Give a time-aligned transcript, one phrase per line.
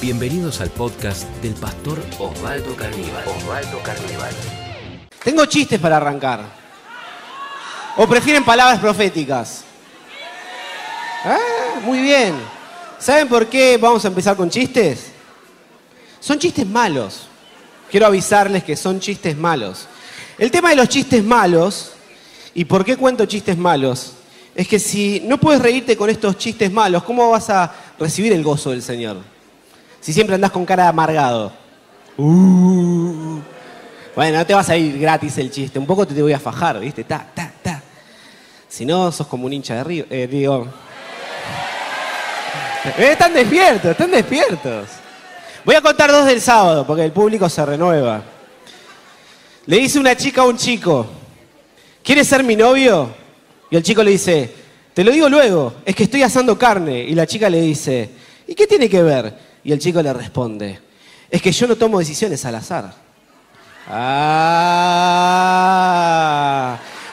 [0.00, 3.24] Bienvenidos al podcast del pastor Osvaldo Carníbal.
[3.26, 4.32] Osvaldo Carníbal.
[5.24, 6.44] Tengo chistes para arrancar.
[7.96, 9.64] ¿O prefieren palabras proféticas?
[11.24, 12.36] Ah, muy bien.
[13.00, 15.06] ¿Saben por qué vamos a empezar con chistes?
[16.20, 17.26] Son chistes malos.
[17.90, 19.88] Quiero avisarles que son chistes malos.
[20.38, 21.90] El tema de los chistes malos,
[22.54, 24.12] y por qué cuento chistes malos,
[24.54, 28.44] es que si no puedes reírte con estos chistes malos, ¿cómo vas a recibir el
[28.44, 29.37] gozo del Señor?
[30.00, 31.52] Si siempre andás con cara de amargado.
[32.16, 33.40] Uh.
[34.14, 35.78] Bueno, no te vas a ir gratis el chiste.
[35.78, 37.04] Un poco te, voy a fajar, ¿viste?
[37.04, 37.82] Ta, ta, ta.
[38.68, 40.04] Si no, sos como un hincha de río.
[40.10, 40.66] Eh, digo.
[42.98, 44.88] Eh, están despiertos, están despiertos.
[45.64, 48.22] Voy a contar dos del sábado, porque el público se renueva.
[49.66, 51.06] Le dice una chica a un chico,
[52.02, 53.10] ¿quieres ser mi novio?
[53.70, 54.52] Y el chico le dice,
[54.94, 57.00] te lo digo luego, es que estoy asando carne.
[57.00, 58.10] Y la chica le dice,
[58.46, 59.47] ¿y qué tiene que ver?
[59.68, 60.80] Y el chico le responde,
[61.30, 62.90] es que yo no tomo decisiones al azar.
[63.86, 64.38] Ah.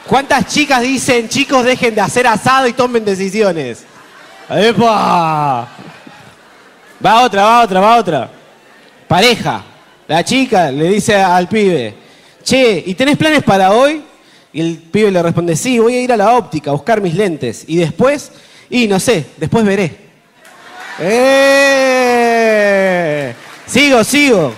[0.07, 3.83] ¿Cuántas chicas dicen, chicos, dejen de hacer asado y tomen decisiones?
[4.49, 5.67] ¡Epa!
[7.05, 8.31] Va otra, va otra, va otra.
[9.05, 9.61] Pareja.
[10.07, 11.93] La chica le dice al pibe,
[12.41, 14.01] che, ¿y tenés planes para hoy?
[14.53, 17.15] Y el pibe le responde, sí, voy a ir a la óptica a buscar mis
[17.15, 17.65] lentes.
[17.67, 18.31] Y después,
[18.69, 20.05] y no sé, después veré.
[21.01, 21.54] ¡Eh!
[23.67, 24.53] Sigo, sigo.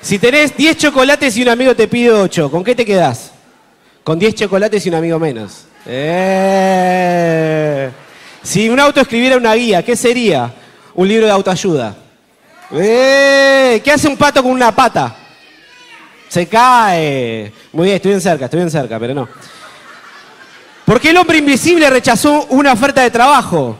[0.00, 3.32] Si tenés 10 chocolates y un amigo te pide 8, ¿con qué te quedás?
[4.04, 5.64] Con 10 chocolates y un amigo menos.
[5.86, 7.90] ¡Eh!
[8.42, 10.52] Si un auto escribiera una guía, ¿qué sería?
[10.94, 11.94] Un libro de autoayuda.
[12.72, 13.80] ¡Eh!
[13.84, 15.14] ¿Qué hace un pato con una pata?
[16.28, 17.52] Se cae.
[17.72, 19.28] Muy bien, estoy bien cerca, estoy bien cerca, pero no.
[20.84, 23.76] ¿Por qué el hombre invisible rechazó una oferta de trabajo?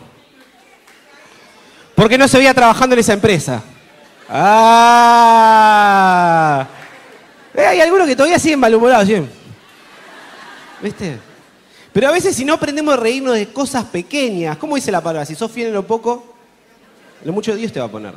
[1.95, 3.63] Porque no se veía trabajando en esa empresa.
[4.29, 5.89] Ah.
[7.55, 9.17] Eh, hay algunos que todavía siguen malhumorados, ¿sí?
[10.83, 11.19] ¿Viste?
[11.93, 15.27] Pero a veces si no aprendemos a reírnos de cosas pequeñas, ¿cómo dice la palabra?
[15.27, 16.35] Si sos fiel en lo poco,
[17.25, 18.15] lo mucho de Dios te va a poner.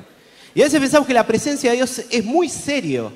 [0.54, 3.14] Y a veces pensamos que la presencia de Dios es muy serio.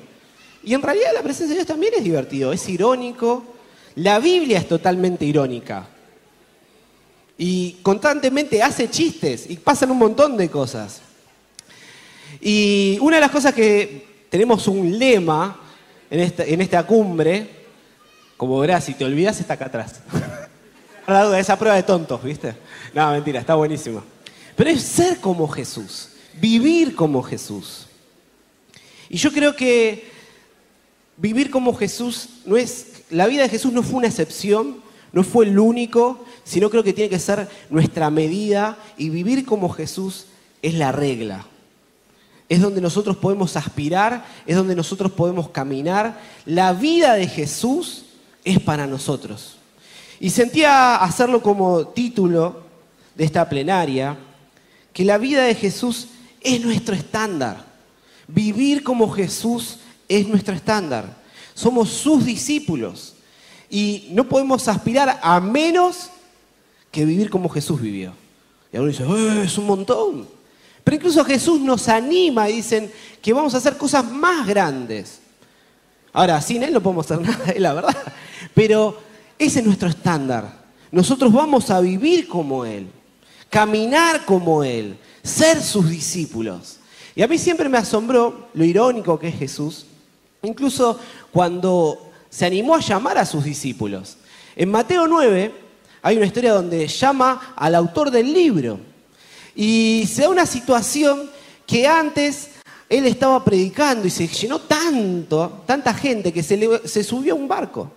[0.64, 3.44] Y en realidad la presencia de Dios también es divertido, es irónico.
[3.96, 5.86] La Biblia es totalmente irónica
[7.38, 11.00] y constantemente hace chistes y pasan un montón de cosas.
[12.40, 15.60] Y una de las cosas que tenemos un lema
[16.10, 17.48] en esta, cumbre,
[18.36, 20.00] como verás, si te olvidas está acá atrás.
[21.06, 22.54] La duda, esa prueba de tontos, ¿viste?
[22.92, 24.02] No, mentira, está buenísima.
[24.56, 26.10] Pero es ser como Jesús,
[26.40, 27.86] vivir como Jesús.
[29.08, 30.10] Y yo creo que
[31.16, 34.82] vivir como Jesús no es, la vida de Jesús no fue una excepción,
[35.12, 39.68] no fue el único, sino creo que tiene que ser nuestra medida y vivir como
[39.68, 40.26] Jesús
[40.60, 41.46] es la regla.
[42.48, 46.20] Es donde nosotros podemos aspirar, es donde nosotros podemos caminar.
[46.44, 48.04] La vida de Jesús
[48.44, 49.56] es para nosotros.
[50.20, 52.62] Y sentía hacerlo como título
[53.14, 54.16] de esta plenaria,
[54.92, 56.08] que la vida de Jesús
[56.40, 57.64] es nuestro estándar.
[58.28, 61.16] Vivir como Jesús es nuestro estándar.
[61.54, 63.14] Somos sus discípulos.
[63.68, 66.10] Y no podemos aspirar a menos
[66.90, 68.12] que vivir como Jesús vivió.
[68.72, 70.35] Y algunos dicen, eh, es un montón.
[70.86, 75.18] Pero incluso Jesús nos anima y dicen que vamos a hacer cosas más grandes.
[76.12, 77.96] Ahora, sin Él no podemos hacer nada, es la verdad.
[78.54, 78.96] Pero
[79.36, 80.64] ese es nuestro estándar.
[80.92, 82.86] Nosotros vamos a vivir como Él,
[83.50, 86.76] caminar como Él, ser sus discípulos.
[87.16, 89.86] Y a mí siempre me asombró lo irónico que es Jesús,
[90.42, 91.00] incluso
[91.32, 94.18] cuando se animó a llamar a sus discípulos.
[94.54, 95.52] En Mateo 9,
[96.02, 98.78] hay una historia donde llama al autor del libro.
[99.56, 101.30] Y se da una situación
[101.66, 102.50] que antes
[102.88, 107.48] él estaba predicando y se llenó tanto, tanta gente que se, se subió a un
[107.48, 107.90] barco.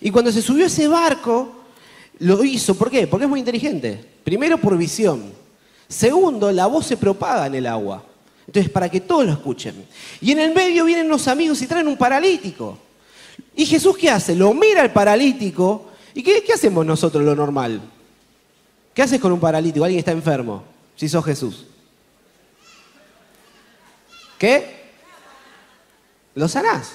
[0.00, 1.52] Y cuando se subió a ese barco,
[2.18, 2.74] lo hizo.
[2.74, 3.06] ¿Por qué?
[3.06, 4.04] Porque es muy inteligente.
[4.22, 5.32] Primero por visión.
[5.88, 8.04] Segundo, la voz se propaga en el agua.
[8.46, 9.86] Entonces, para que todos lo escuchen.
[10.20, 12.76] Y en el medio vienen los amigos y traen un paralítico.
[13.54, 14.34] ¿Y Jesús qué hace?
[14.34, 15.86] Lo mira al paralítico
[16.16, 17.78] ¿Y qué, hacemos nosotros lo normal?
[18.94, 20.62] ¿Qué haces con un paralítico, alguien está enfermo,
[20.96, 21.66] si sos Jesús?
[24.38, 24.90] ¿Qué?
[26.34, 26.92] Lo sanás.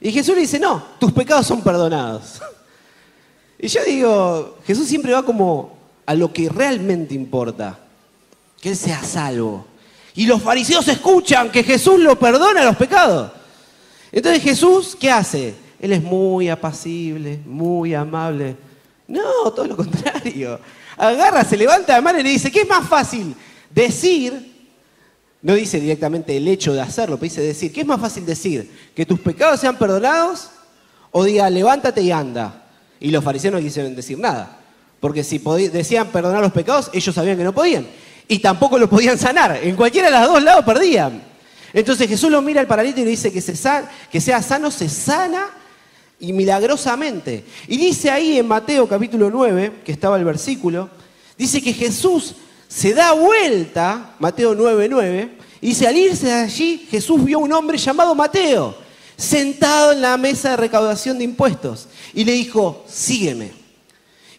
[0.00, 2.40] Y Jesús le dice, no, tus pecados son perdonados.
[3.60, 5.76] Y yo digo, Jesús siempre va como
[6.06, 7.76] a lo que realmente importa,
[8.60, 9.66] que Él sea salvo.
[10.14, 13.32] Y los fariseos escuchan que Jesús lo perdona los pecados.
[14.12, 15.56] Entonces Jesús, ¿qué hace?
[15.80, 18.56] Él es muy apacible, muy amable.
[19.08, 20.60] No, todo lo contrario.
[20.98, 23.34] Agarra, se levanta la mano y le dice, ¿qué es más fácil?
[23.70, 24.56] Decir,
[25.40, 28.68] No dice directamente el hecho de hacerlo, pero dice decir, ¿qué es más fácil decir?
[28.94, 30.50] ¿Que tus pecados sean perdonados?
[31.12, 32.64] O diga, levántate y anda.
[32.98, 34.58] Y los fariseos no quisieron decir nada.
[34.98, 35.38] Porque si
[35.72, 37.86] decían perdonar los pecados, ellos sabían que no podían.
[38.26, 39.60] Y tampoco lo podían sanar.
[39.62, 41.22] En cualquiera de los dos lados perdían.
[41.72, 43.40] Entonces Jesús lo mira al paralítico y le dice que,
[44.10, 45.46] que sea sano, se sana
[46.20, 47.44] y milagrosamente.
[47.66, 50.90] Y dice ahí en Mateo capítulo 9, que estaba el versículo,
[51.36, 52.34] dice que Jesús
[52.66, 55.30] se da vuelta, Mateo 9, 9,
[55.60, 58.76] y dice, al irse de allí, Jesús vio a un hombre llamado Mateo,
[59.16, 63.52] sentado en la mesa de recaudación de impuestos, y le dijo, sígueme.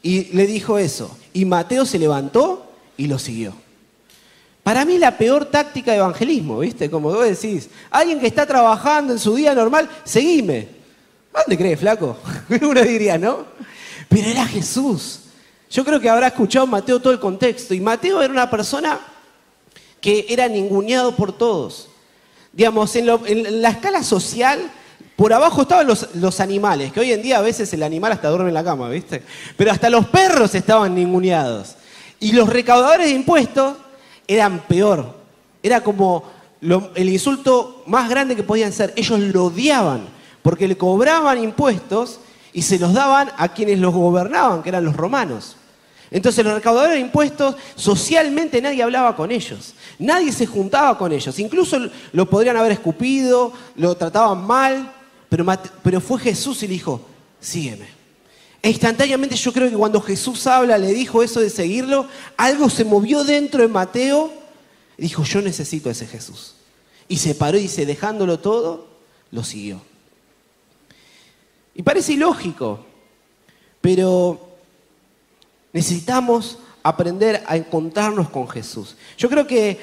[0.01, 3.53] Y le dijo eso, y Mateo se levantó y lo siguió.
[4.63, 6.89] Para mí la peor táctica de evangelismo, ¿viste?
[6.89, 10.78] Como vos decís, alguien que está trabajando en su día normal, seguime.
[11.39, 12.17] ¿Dónde crees, flaco?
[12.61, 13.45] Uno diría, ¿no?
[14.07, 15.21] Pero era Jesús.
[15.69, 17.73] Yo creo que habrá escuchado Mateo todo el contexto.
[17.73, 18.99] Y Mateo era una persona
[20.01, 21.89] que era ninguneado por todos.
[22.51, 24.59] Digamos, en, la escala social,
[25.15, 28.29] por abajo estaban los, los, animales, que hoy en día a veces el animal hasta
[28.29, 29.21] duerme en la cama, ¿viste?
[29.55, 31.75] Pero hasta los perros estaban ninguneados.
[32.19, 33.77] Y los recaudadores de impuestos
[34.27, 35.15] eran peor.
[35.61, 36.23] Era como
[36.95, 38.93] el insulto más grande que podían ser.
[38.95, 42.19] Ellos lo odiaban porque le cobraban impuestos
[42.53, 45.55] y se los daban a quienes los gobernaban, que eran los romanos.
[46.11, 51.37] Entonces los recaudadores de impuestos, socialmente nadie hablaba con ellos, nadie se juntaba con ellos,
[51.37, 51.77] incluso
[52.13, 54.91] lo podrían haber escupido, lo trataban mal,
[55.29, 55.45] pero,
[55.83, 57.01] pero fue Jesús y le dijo,
[57.39, 57.99] sígueme.
[58.61, 62.83] E instantáneamente yo creo que cuando Jesús habla, le dijo eso de seguirlo, algo se
[62.83, 64.33] movió dentro de Mateo
[64.97, 66.55] y dijo, yo necesito a ese Jesús.
[67.07, 68.87] Y se paró y dice, dejándolo todo,
[69.31, 69.81] lo siguió.
[71.79, 72.85] Y parece ilógico,
[73.79, 74.49] pero
[75.71, 78.95] Necesitamos aprender a encontrarnos con Jesús.
[79.17, 79.79] Yo creo que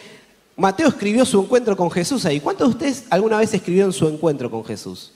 [0.56, 2.40] Mateo escribió su encuentro con Jesús ahí.
[2.40, 5.12] ¿Cuántos de ustedes alguna vez escribieron su encuentro con Jesús?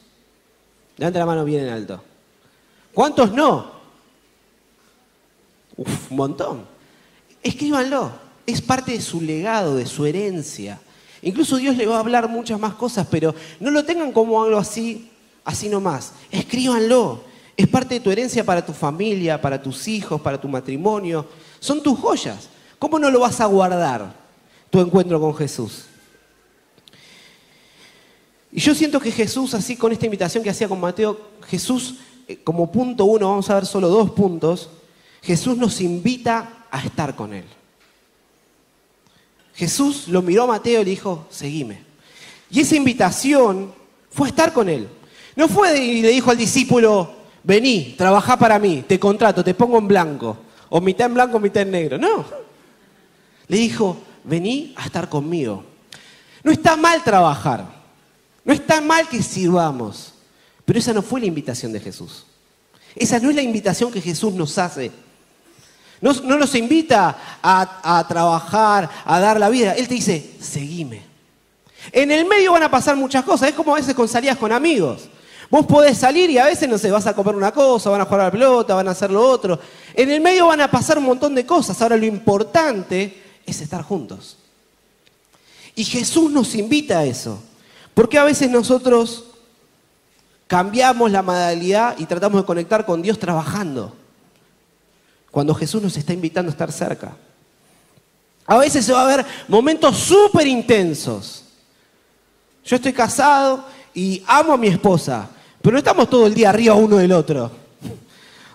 [0.97, 2.03] Levante la mano bien en alto.
[2.93, 3.73] ¿Cuántos no?
[5.77, 6.67] Uf, un montón.
[7.43, 8.13] Escríbanlo.
[8.47, 10.81] Es parte de su legado, de su herencia.
[11.23, 14.59] Incluso Dios le va a hablar muchas más cosas, pero no lo tengan como algo
[14.59, 15.11] así,
[15.45, 16.13] así nomás.
[16.31, 17.25] Escríbanlo.
[17.57, 21.27] Es parte de tu herencia para tu familia, para tus hijos, para tu matrimonio.
[21.59, 22.49] Son tus joyas.
[22.79, 24.15] ¿Cómo no lo vas a guardar
[24.71, 25.85] tu encuentro con Jesús?
[28.53, 31.97] Y yo siento que Jesús, así con esta invitación que hacía con Mateo, Jesús,
[32.27, 34.71] eh, como punto uno, vamos a ver solo dos puntos,
[35.23, 37.45] Jesús nos invita a estar con Él.
[39.55, 41.83] Jesús lo miró a Mateo y le dijo, seguime.
[42.51, 43.73] Y esa invitación
[44.11, 44.89] fue a estar con Él.
[45.37, 47.13] No fue y le dijo al discípulo,
[47.43, 50.37] vení, trabajá para mí, te contrato, te pongo en blanco,
[50.69, 51.99] o mitad en blanco, mitad en negro.
[51.99, 52.25] No.
[53.49, 55.65] Le dijo, vení a estar conmigo.
[56.43, 57.67] No está mal trabajar,
[58.45, 60.15] no está mal que sirvamos,
[60.65, 62.25] pero esa no fue la invitación de Jesús.
[62.97, 64.91] Esa no es la invitación que Jesús nos hace.
[66.01, 69.75] No, nos invita a, a trabajar, a dar la vida.
[69.75, 71.03] Él te dice, seguime.
[71.93, 73.51] En el medio van a pasar muchas cosas.
[73.51, 75.09] Es como a veces con salidas con amigos.
[75.51, 78.05] Vos podés salir y a veces, no sé, vas a comer una cosa, van a
[78.05, 79.59] jugar a la pelota, van a hacer lo otro.
[79.95, 81.83] En el medio van a pasar un montón de cosas.
[81.83, 84.37] Ahora lo importante es estar juntos.
[85.75, 87.43] Y Jesús nos invita a eso.
[87.95, 89.25] Porque a veces nosotros
[90.47, 93.95] cambiamos la modalidad y tratamos de conectar con Dios trabajando.
[95.31, 97.17] Cuando Jesús nos está invitando a estar cerca.
[98.47, 101.45] A veces se va a ver momentos súper intensos.
[102.65, 105.29] Yo estoy casado y amo a mi esposa,
[105.63, 107.51] pero no estamos todo el día arriba uno del otro.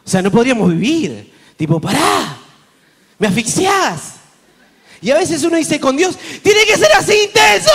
[0.05, 1.33] O sea, no podríamos vivir.
[1.57, 2.38] Tipo, pará,
[3.17, 4.15] me asfixiás.
[5.01, 7.71] Y a veces uno dice con Dios, tiene que ser así intenso.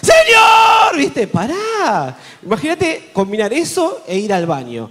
[0.00, 2.16] Señor, viste, pará.
[2.42, 4.90] Imagínate combinar eso e ir al baño.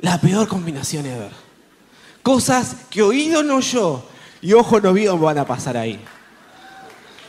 [0.00, 1.32] La peor combinación ever.
[2.22, 4.04] Cosas que oído no yo
[4.40, 6.00] y ojo no vio van a pasar ahí.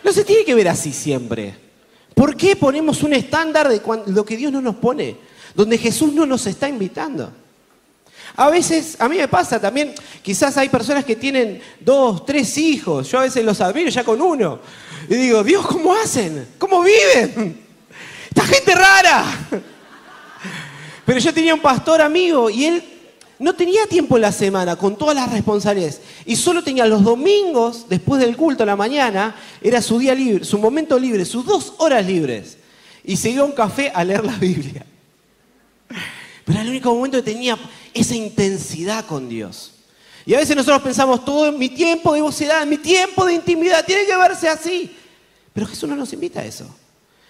[0.03, 1.71] No se tiene que ver así siempre.
[2.13, 5.18] ¿Por qué ponemos un estándar de lo que Dios no nos pone?
[5.56, 7.32] Donde Jesús no nos está invitando.
[8.36, 13.10] A veces, a mí me pasa también, quizás hay personas que tienen dos, tres hijos,
[13.10, 14.60] yo a veces los admiro ya con uno,
[15.10, 16.48] y digo, Dios, ¿cómo hacen?
[16.58, 17.62] ¿Cómo viven?
[18.30, 19.25] Esta gente rara.
[21.06, 23.00] Pero yo tenía un pastor amigo y él
[23.41, 27.88] no tenía tiempo en la semana con todas las responsabilidades y solo tenía los domingos,
[27.89, 31.74] después del culto a la mañana, era su día libre, su momento libre, sus dos
[31.79, 32.57] horas libres.
[33.03, 34.86] Y se iba a un café a leer la Biblia.
[36.45, 37.57] Pero era el único momento que tenía
[37.95, 39.71] esa intensidad con Dios.
[40.24, 44.05] Y a veces nosotros pensamos, todo mi tiempo de vocedad, mi tiempo de intimidad, tiene
[44.05, 44.95] que verse así.
[45.51, 46.67] Pero Jesús no nos invita a eso.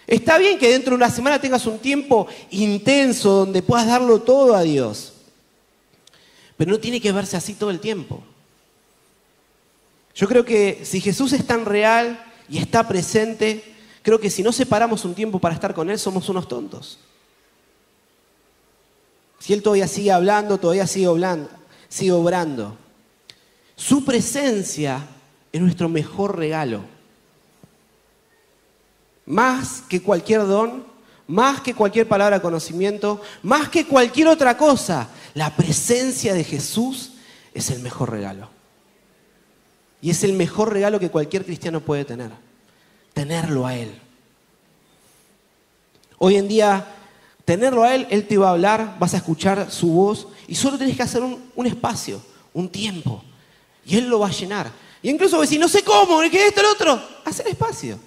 [0.06, 4.54] Está bien que dentro de una semana tengas un tiempo intenso donde puedas darlo todo
[4.54, 5.11] a Dios.
[6.62, 8.22] Pero no tiene que verse así todo el tiempo.
[10.14, 13.64] Yo creo que si Jesús es tan real y está presente,
[14.00, 17.00] creo que si no separamos un tiempo para estar con Él, somos unos tontos.
[19.40, 21.08] Si Él todavía sigue hablando, todavía sigue
[21.88, 22.76] sigue obrando.
[23.74, 25.04] Su presencia
[25.50, 26.84] es nuestro mejor regalo.
[29.26, 30.84] Más que cualquier don,
[31.26, 37.12] más que cualquier palabra de conocimiento, más que cualquier otra cosa, la presencia de Jesús
[37.54, 38.48] es el mejor regalo.
[40.00, 42.30] Y es el mejor regalo que cualquier cristiano puede tener,
[43.14, 44.00] tenerlo a Él.
[46.18, 46.86] Hoy en día,
[47.44, 50.76] tenerlo a Él, Él te va a hablar, vas a escuchar su voz y solo
[50.76, 52.20] tienes que hacer un, espacio,
[52.52, 53.22] un tiempo.
[53.84, 54.70] Y Él lo va a llenar.
[55.02, 57.98] Y incluso decir, no sé cómo, que esto, el otro, hacer espacio.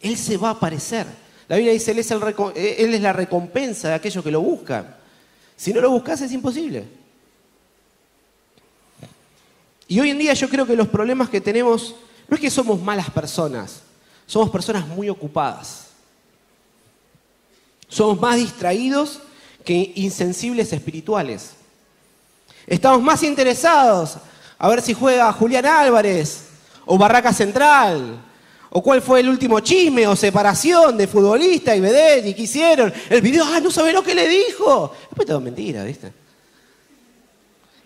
[0.00, 1.06] Él se va a aparecer.
[1.48, 4.96] La Biblia dice, él es, eh, él es la recompensa de aquellos que lo buscan.
[5.56, 6.84] Si no lo buscas es imposible.
[9.86, 11.94] Y hoy en día yo creo que los problemas que tenemos
[12.28, 13.82] no es que somos malas personas,
[14.26, 15.88] somos personas muy ocupadas.
[17.88, 19.20] Somos más distraídos
[19.64, 21.52] que insensibles espirituales.
[22.66, 24.16] Estamos más interesados
[24.58, 26.46] a ver si juega Julián Álvarez
[26.86, 28.20] o Barraca Central
[28.76, 32.92] o cuál fue el último chisme o separación de futbolista y vedette y qué hicieron.
[33.08, 34.92] El video, ah, no sabe lo que le dijo.
[35.10, 36.12] Después todo mentira, ¿viste?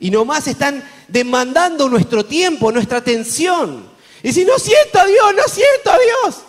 [0.01, 3.85] Y nomás están demandando nuestro tiempo, nuestra atención.
[4.23, 6.43] Y si no siento a Dios, no siento a Dios.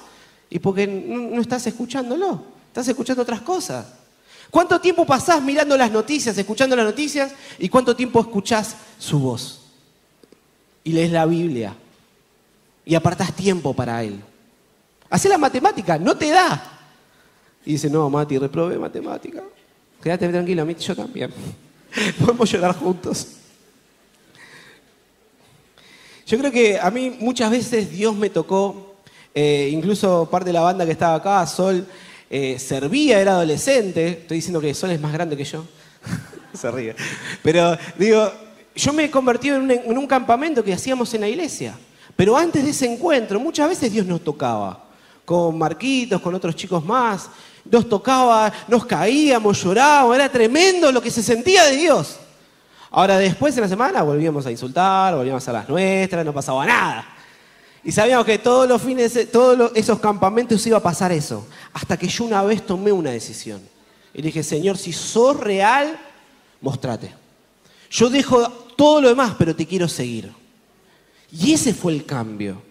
[0.49, 3.87] Y porque no, estás escuchándolo, estás escuchando otras cosas.
[4.49, 7.33] ¿Cuánto tiempo pasás mirando las noticias, escuchando las noticias?
[7.57, 9.59] ¿Y cuánto tiempo escuchás su voz?
[10.85, 11.75] Y lees la Biblia.
[12.89, 14.19] Y apartás tiempo para Él.
[15.11, 16.59] Hacé la matemática, no te da.
[17.63, 19.43] Y dice, no, Mati, reprobé matemática.
[20.01, 21.31] Quédate tranquilo, yo también.
[22.19, 23.27] Podemos llorar juntos.
[26.25, 28.95] Yo creo que a mí muchas veces Dios me tocó,
[29.35, 31.85] eh, incluso parte de la banda que estaba acá, Sol,
[32.27, 34.07] eh, servía, era adolescente.
[34.07, 35.63] Estoy diciendo que Sol es más grande que yo.
[36.55, 36.95] Se ríe.
[37.43, 38.31] Pero digo,
[38.75, 41.77] yo me he convertido un, en un campamento que hacíamos en la iglesia.
[42.19, 44.77] Pero antes de ese encuentro, muchas veces Dios nos tocaba.
[45.23, 47.29] Con Marquitos, con otros chicos más.
[47.63, 50.15] Nos tocaba, nos caíamos, llorábamos.
[50.15, 52.17] Era tremendo lo que se sentía de Dios.
[52.91, 57.07] Ahora después en la semana volvíamos a insultar, volvíamos a las nuestras, no pasaba nada.
[57.85, 61.47] Y sabíamos que todos los fines, todos esos campamentos iba a pasar eso.
[61.71, 63.61] Hasta que yo una vez tomé una decisión.
[64.13, 65.97] Y dije, Señor, si sos real,
[66.59, 67.15] mostrate.
[67.89, 68.45] Yo dejo
[68.75, 70.33] todo lo demás, pero te quiero seguir.
[71.31, 72.61] Y ese fue el cambio.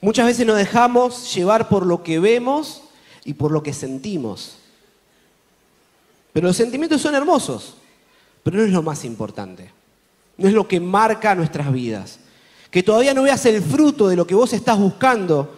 [0.00, 2.82] Muchas veces nos dejamos llevar por lo que vemos
[3.24, 4.56] y por lo que sentimos.
[6.32, 7.76] Pero los sentimientos son hermosos
[8.44, 9.72] pero no es lo más importante.
[10.36, 12.18] No es lo que marca nuestras vidas.
[12.70, 15.56] Que todavía no veas el fruto de lo que vos estás buscando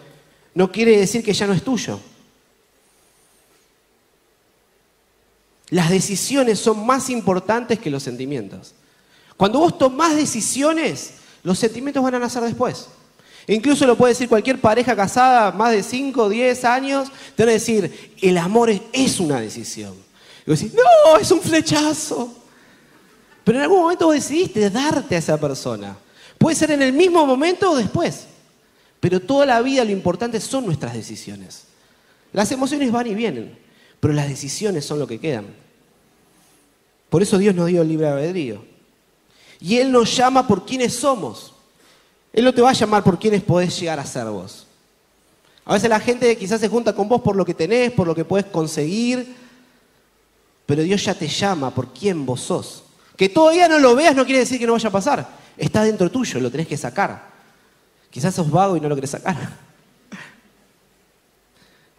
[0.55, 1.99] no quiere decir que ya no es tuyo.
[5.69, 8.73] Las decisiones son más importantes que los sentimientos.
[9.35, 12.87] Cuando vos tomás decisiones, los sentimientos van a nacer después.
[13.47, 17.49] Incluso lo puede decir cualquier pareja casada, más de 5 o 10 años, te van
[17.49, 19.93] a decir, el amor es una decisión.
[20.45, 22.35] Y vos decís, no, es un flechazo.
[23.45, 25.97] Pero en algún momento vos decidiste darte a esa persona.
[26.37, 28.25] Puede ser en el mismo momento o después.
[28.99, 31.63] Pero toda la vida lo importante son nuestras decisiones.
[32.33, 33.57] Las emociones van y vienen,
[34.01, 35.45] pero las decisiones son lo que quedan.
[37.09, 38.65] Por eso Dios nos dio el libre albedrío.
[39.59, 41.53] Y Él nos llama por quienes somos.
[42.33, 44.67] Él no te va a llamar por quienes podés llegar a ser vos.
[45.65, 48.15] A veces la gente quizás se junta con vos por lo que tenés, por lo
[48.15, 49.35] que podés conseguir,
[50.65, 52.83] pero Dios ya te llama por quién vos sos.
[53.17, 55.27] Que todavía no lo veas no quiere decir que no vaya a pasar.
[55.57, 57.27] Está dentro tuyo, lo tenés que sacar.
[58.11, 59.35] Quizás sos vago y no lo querés sacar.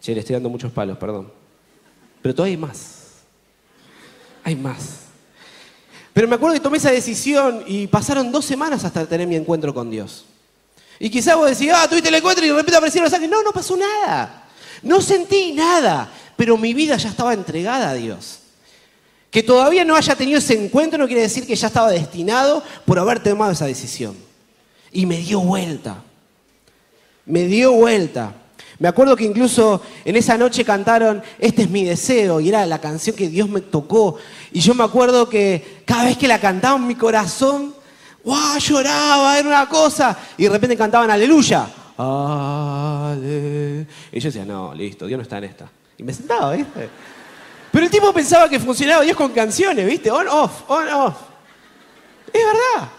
[0.01, 1.31] Che, le estoy dando muchos palos, perdón.
[2.21, 2.99] Pero todavía hay más.
[4.43, 5.08] Hay más.
[6.13, 9.73] Pero me acuerdo que tomé esa decisión y pasaron dos semanas hasta tener mi encuentro
[9.73, 10.25] con Dios.
[10.99, 13.31] Y quizás vos decís, ah, tuviste el encuentro y de repente aparecieron los ángeles.
[13.31, 14.47] No, no pasó nada.
[14.83, 16.11] No sentí nada.
[16.35, 18.39] Pero mi vida ya estaba entregada a Dios.
[19.31, 22.99] Que todavía no haya tenido ese encuentro no quiere decir que ya estaba destinado por
[22.99, 24.15] haber tomado esa decisión.
[24.91, 26.03] Y me dio vuelta.
[27.25, 28.33] Me dio vuelta.
[28.79, 32.79] Me acuerdo que incluso en esa noche cantaron Este es mi deseo y era la
[32.79, 34.17] canción que Dios me tocó.
[34.53, 37.75] Y yo me acuerdo que cada vez que la cantaban mi corazón,
[38.23, 38.57] ¡guau!
[38.57, 40.17] lloraba, era una cosa.
[40.37, 41.67] Y de repente cantaban Aleluya.
[41.97, 43.85] Aleluya.
[44.11, 45.69] Y yo decía, no, listo, Dios no está en esta.
[45.97, 46.89] Y me sentaba, ¿viste?
[47.71, 50.09] Pero el tipo pensaba que funcionaba Dios con canciones, ¿viste?
[50.09, 51.17] On, off, on, off.
[52.31, 52.89] Es verdad.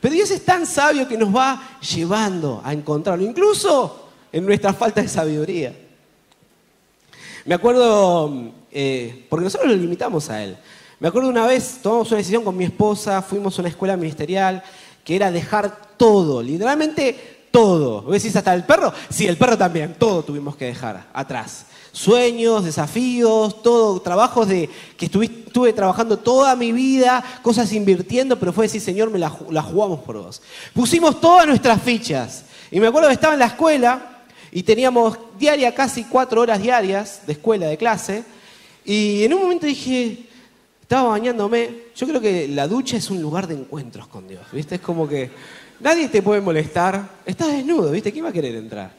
[0.00, 5.02] Pero Dios es tan sabio que nos va llevando a encontrarlo, incluso en nuestra falta
[5.02, 5.74] de sabiduría.
[7.44, 10.56] Me acuerdo, eh, porque nosotros lo limitamos a Él.
[11.00, 14.62] Me acuerdo una vez, tomamos una decisión con mi esposa, fuimos a una escuela ministerial,
[15.04, 18.02] que era dejar todo, literalmente todo.
[18.02, 18.92] ¿Vos decís hasta el perro?
[19.08, 21.66] Sí, el perro también, todo tuvimos que dejar atrás.
[21.92, 28.66] Sueños, desafíos, todo, trabajos de que estuve, trabajando toda mi vida, cosas invirtiendo, pero fue
[28.66, 30.42] decir, Señor, me la, jugamos por vos.
[30.74, 32.44] Pusimos todas nuestras fichas.
[32.70, 34.17] Y me acuerdo que estaba en la escuela
[34.52, 38.24] y teníamos diaria casi cuatro horas diarias de escuela, de clase.
[38.84, 40.26] Y en un momento dije,
[40.82, 41.88] estaba bañándome.
[41.94, 44.76] Yo creo que la ducha es un lugar de encuentros con Dios, ¿viste?
[44.76, 45.30] Es como que
[45.80, 47.06] nadie te puede molestar.
[47.26, 48.10] Estás desnudo, ¿viste?
[48.10, 48.90] ¿Quién va a querer entrar?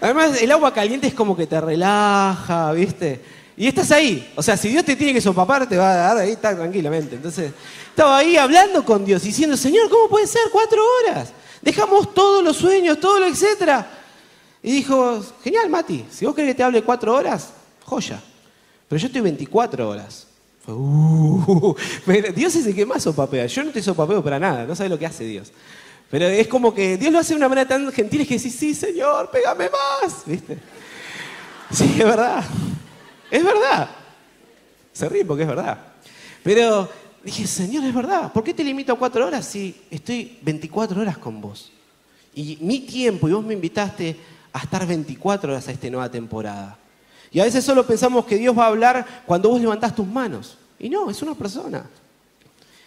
[0.00, 3.20] Además, el agua caliente es como que te relaja, ¿viste?
[3.56, 4.32] Y estás ahí.
[4.34, 7.14] O sea, si Dios te tiene que sopapar, te va a dar ahí está, tranquilamente.
[7.14, 7.52] Entonces,
[7.88, 11.32] estaba ahí hablando con Dios, diciendo, Señor, ¿cómo puede ser cuatro horas?
[11.62, 14.03] Dejamos todos los sueños, todo lo etcétera.
[14.64, 17.50] Y dijo, genial, Mati, si vos querés que te hable cuatro horas,
[17.84, 18.18] joya.
[18.88, 20.26] Pero yo estoy 24 horas.
[20.66, 21.74] Uh,
[22.34, 23.44] Dios es el que más sopapea.
[23.44, 25.52] Yo no te sopapeo para nada, no sabes lo que hace Dios.
[26.10, 28.74] Pero es como que Dios lo hace de una manera tan gentil que decís, sí,
[28.74, 30.22] Señor, pégame más.
[30.26, 30.58] ¿Viste?
[31.70, 32.44] Sí, es verdad.
[33.30, 33.90] Es verdad.
[34.92, 35.78] Se ríe porque es verdad.
[36.42, 36.88] Pero
[37.22, 38.32] dije, Señor, es verdad.
[38.32, 41.72] ¿Por qué te limito a cuatro horas si estoy 24 horas con vos?
[42.34, 44.16] Y mi tiempo, y vos me invitaste
[44.54, 46.78] a estar 24 horas a esta nueva temporada.
[47.32, 50.56] Y a veces solo pensamos que Dios va a hablar cuando vos levantás tus manos.
[50.78, 51.84] Y no, es una persona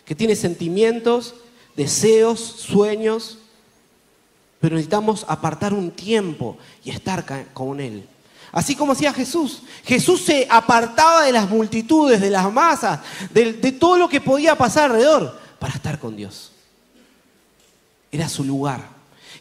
[0.06, 1.36] que tiene sentimientos,
[1.76, 3.40] deseos, sueños,
[4.62, 8.08] pero necesitamos apartar un tiempo y estar con Él.
[8.54, 9.64] Así como hacía Jesús.
[9.84, 13.02] Jesús se apartaba de las multitudes, de las masas,
[13.32, 16.54] de, de todo lo que podía pasar alrededor para estar con Dios.
[18.10, 18.88] Era su lugar.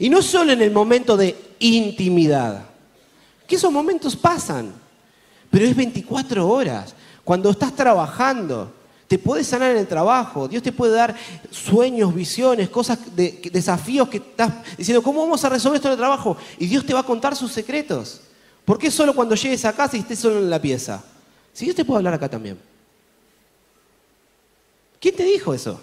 [0.01, 2.65] Y no solo en el momento de intimidad,
[3.47, 4.87] que esos momentos pasan
[5.51, 6.95] pero es 24 horas.
[7.25, 8.73] Cuando estás trabajando,
[9.09, 11.17] te puedes sanar en el trabajo, Dios te puede dar
[11.51, 15.99] sueños, visiones, cosas, de, desafíos que estás diciendo, ¿cómo vamos a resolver esto en el
[15.99, 16.37] trabajo?
[16.59, 18.21] Y Dios te va a contar sus secretos.
[18.65, 21.03] ¿Por qué solo cuando llegues a casa y estés solo en la pieza?
[21.53, 22.59] Si Dios te puede hablar acá también.
[25.01, 25.81] ¿Quién te dijo eso?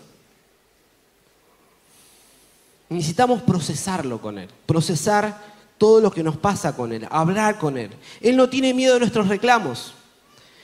[2.89, 7.91] Necesitamos procesarlo con Él, procesar todo lo que nos pasa con Él, hablar con Él.
[8.21, 9.93] Él no tiene miedo de nuestros reclamos,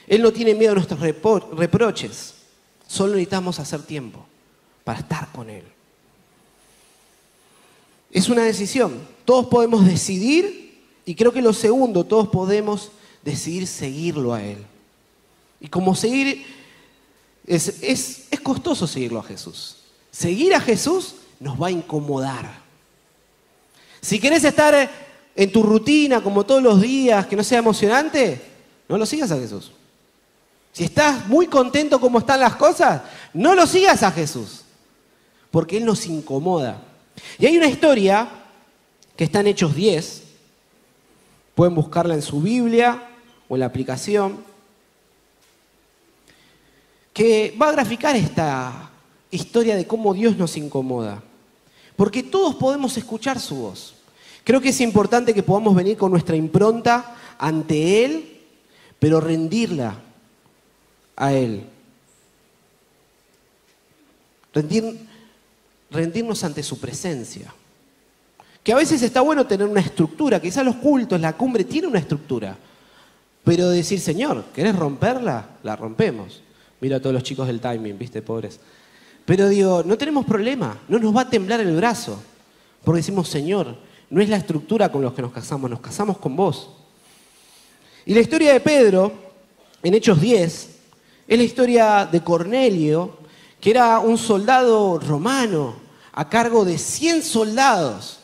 [0.07, 2.35] Él no tiene miedo de nuestros reproches.
[2.87, 4.25] Solo necesitamos hacer tiempo
[4.83, 5.63] para estar con Él.
[8.11, 9.07] Es una decisión.
[9.25, 12.91] Todos podemos decidir y creo que lo segundo, todos podemos
[13.23, 14.65] decidir seguirlo a Él.
[15.59, 16.45] Y como seguir,
[17.45, 19.77] es, es, es costoso seguirlo a Jesús.
[20.11, 22.68] Seguir a Jesús nos va a incomodar.
[24.01, 24.89] Si querés estar
[25.35, 28.41] en tu rutina, como todos los días, que no sea emocionante,
[28.87, 29.71] no lo sigas a Jesús.
[30.71, 33.01] Si estás muy contento como están las cosas,
[33.33, 34.61] no lo sigas a Jesús,
[35.51, 36.81] porque Él nos incomoda.
[37.37, 38.29] Y hay una historia
[39.15, 40.23] que está en Hechos 10,
[41.55, 43.09] pueden buscarla en su Biblia
[43.49, 44.43] o en la aplicación,
[47.13, 48.89] que va a graficar esta
[49.31, 51.21] historia de cómo Dios nos incomoda.
[51.99, 53.93] Porque todos podemos escuchar su voz.
[54.45, 58.39] Creo que es importante que podamos venir con nuestra impronta ante Él,
[58.99, 59.99] pero rendirla
[61.17, 61.65] a Él.
[65.91, 67.53] rendirnos ante su presencia.
[68.63, 71.99] Que a veces está bueno tener una estructura, quizás los cultos, la cumbre tiene una
[71.99, 72.57] estructura,
[73.43, 75.57] pero decir, Señor, ¿querés romperla?
[75.63, 76.41] La rompemos.
[76.79, 78.57] Mira a todos los chicos del timing, viste, pobres.
[79.29, 82.19] Pero digo, no tenemos problema, no nos va a temblar el brazo,
[82.83, 83.77] porque decimos, Señor,
[84.09, 86.71] no es la estructura con los que nos casamos, nos casamos con vos.
[88.07, 89.13] Y la historia de Pedro,
[89.83, 90.69] en Hechos 10,
[91.27, 93.19] es la historia de Cornelio,
[93.61, 95.75] que era un soldado romano
[96.11, 98.21] a cargo de 100 soldados.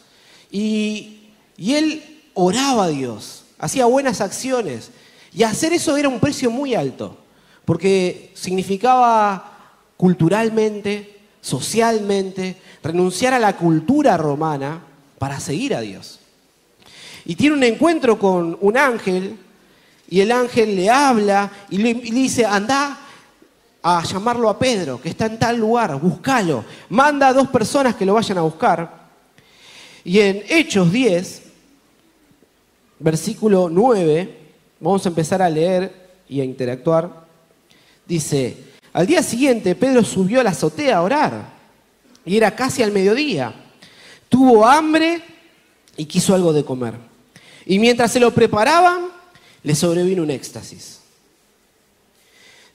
[0.50, 4.90] Y, y él oraba a Dios, hacía buenas acciones.
[5.32, 7.16] Y hacer eso era un precio muy alto,
[7.64, 9.52] porque significaba
[9.98, 14.82] culturalmente, socialmente, renunciar a la cultura romana
[15.18, 16.20] para seguir a Dios.
[17.26, 19.38] Y tiene un encuentro con un ángel
[20.10, 23.00] y el ángel le habla y le, dice, anda
[23.82, 26.64] a llamarlo a Pedro, que está en tal lugar, búscalo.
[26.90, 29.06] Manda a dos personas que lo vayan a buscar.
[30.04, 31.44] Y en Hechos 10,
[33.00, 34.38] versículo 9,
[34.80, 37.26] vamos a empezar a leer y a interactuar.
[38.08, 38.58] Dice,
[38.96, 41.50] al día siguiente Pedro subió a la azotea a orar
[42.26, 43.54] y era casi al mediodía.
[44.30, 45.22] Tuvo hambre
[45.98, 46.94] y quiso algo de comer.
[47.66, 49.08] Y mientras se lo preparaban,
[49.64, 51.02] le sobrevino un éxtasis.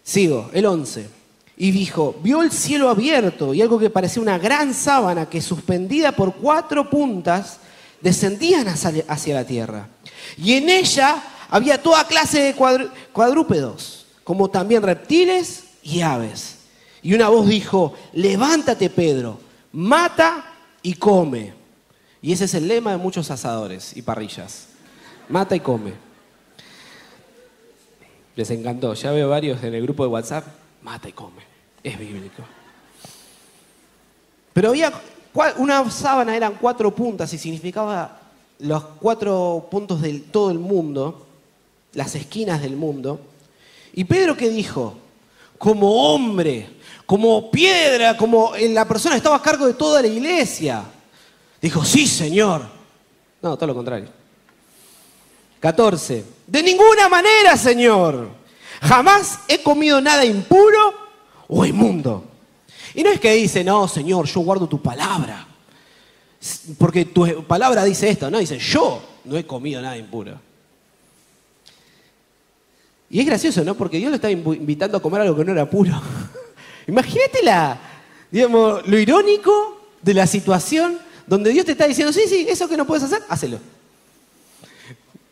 [0.02, 1.08] Sigo, el 11.
[1.56, 6.12] Y dijo, vio el cielo abierto y algo que parecía una gran sábana que suspendida
[6.12, 7.60] por cuatro puntas
[8.02, 9.88] descendían hacia la tierra.
[10.36, 12.54] Y en ella había toda clase de
[13.10, 16.56] cuadrúpedos, como también reptiles y aves.
[17.02, 19.40] Y una voz dijo, levántate Pedro,
[19.72, 20.44] mata
[20.82, 21.54] y come.
[22.22, 24.68] Y ese es el lema de muchos asadores y parrillas.
[25.28, 25.92] Mata y come.
[28.36, 28.94] Les encantó.
[28.94, 30.46] Ya veo varios en el grupo de WhatsApp.
[30.82, 31.42] Mata y come.
[31.82, 32.42] Es bíblico.
[34.52, 34.92] Pero había
[35.56, 38.20] una sábana, eran cuatro puntas y significaba
[38.58, 41.26] los cuatro puntos de todo el mundo,
[41.94, 43.20] las esquinas del mundo.
[43.92, 44.96] Y Pedro que dijo,
[45.60, 46.70] como hombre,
[47.04, 50.82] como piedra, como la persona estaba a cargo de toda la iglesia.
[51.60, 52.62] Dijo, sí, Señor.
[53.42, 54.08] No, todo lo contrario.
[55.60, 56.24] 14.
[56.46, 58.30] De ninguna manera, Señor.
[58.80, 60.94] Jamás he comido nada impuro
[61.46, 62.24] o inmundo.
[62.94, 65.46] Y no es que dice, no, Señor, yo guardo tu palabra.
[66.78, 70.40] Porque tu palabra dice esto, no, dice, yo no he comido nada impuro.
[73.10, 73.74] Y es gracioso, ¿no?
[73.74, 76.00] Porque Dios lo estaba invitando a comer algo que no era puro.
[76.86, 77.78] Imagínate la,
[78.30, 82.76] digamos, lo irónico de la situación donde Dios te está diciendo, sí, sí, eso que
[82.76, 83.58] no puedes hacer, hácelo.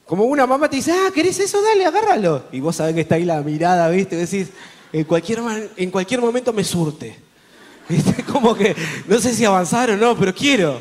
[0.04, 1.62] Como una mamá te dice, ah, ¿querés eso?
[1.62, 2.44] Dale, agárralo.
[2.50, 4.16] Y vos sabés que está ahí la mirada, ¿viste?
[4.16, 4.48] Y decís,
[4.92, 5.40] en cualquier,
[5.76, 7.16] en cualquier momento me surte.
[7.88, 8.24] ¿Viste?
[8.24, 8.74] Como que,
[9.06, 10.80] no sé si avanzar o no, pero quiero.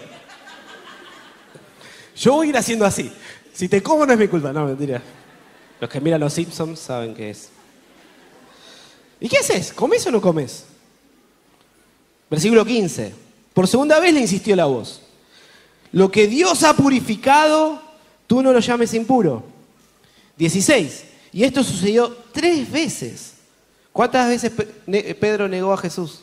[2.16, 3.12] Yo voy a ir haciendo así.
[3.54, 5.02] Si te como no es mi culpa, no, mentira.
[5.80, 7.50] Los que miran los Simpsons saben qué es.
[9.20, 9.74] ¿Y qué haces?
[9.74, 10.66] ¿Comes o no comes?
[12.30, 13.14] Versículo 15.
[13.54, 15.02] Por segunda vez le insistió la voz.
[15.92, 17.82] Lo que Dios ha purificado,
[18.28, 19.44] tú no lo llames impuro.
[20.38, 21.06] 16.
[21.32, 23.34] Y esto sucedió tres veces.
[23.92, 24.52] ¿Cuántas veces
[25.20, 26.22] Pedro negó a Jesús?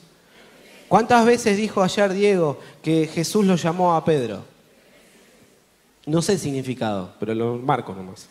[0.89, 4.45] ¿Cuántas veces dijo ayer Diego que Jesús lo llamó a Pedro?
[6.07, 8.29] No sé el significado, pero lo marco nomás.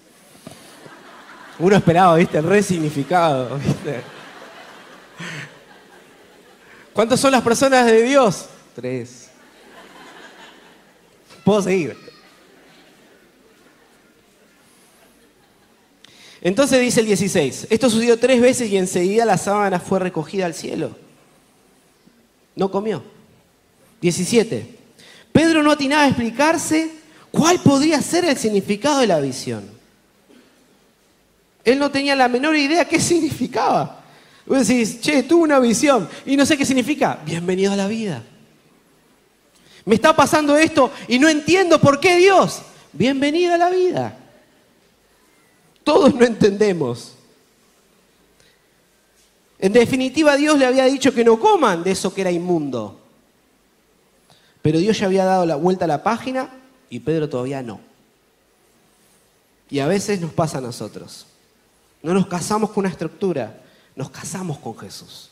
[1.59, 2.37] Uno esperaba, ¿viste?
[2.37, 4.01] El re significado, ¿viste?
[6.93, 8.47] ¿Cuántas son las personas de Dios?
[8.75, 9.29] Tres.
[11.43, 11.97] Puedo seguir.
[16.41, 20.53] Entonces dice el 16, esto sucedió tres veces y enseguida la sábana fue recogida al
[20.53, 20.95] cielo.
[22.55, 23.01] No comió.
[24.01, 24.77] 17.
[25.31, 26.91] Pedro no atinaba a explicarse
[27.31, 29.72] cuál podría ser el significado de la visión.
[31.63, 34.03] Él no tenía la menor idea qué significaba.
[34.45, 37.19] Vos decís, che, tuve una visión y no sé qué significa.
[37.25, 38.23] Bienvenido a la vida.
[39.85, 42.61] Me está pasando esto y no entiendo por qué Dios.
[42.91, 44.17] Bienvenido a la vida.
[45.83, 47.15] Todos no entendemos.
[49.59, 52.99] En definitiva, Dios le había dicho que no coman de eso que era inmundo.
[54.61, 56.49] Pero Dios ya había dado la vuelta a la página
[56.89, 57.79] y Pedro todavía no.
[59.69, 61.27] Y a veces nos pasa a nosotros.
[62.03, 63.63] No nos casamos con una estructura,
[63.95, 65.29] nos casamos con Jesús.